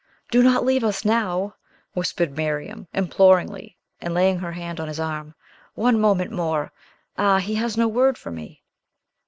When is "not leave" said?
0.41-0.83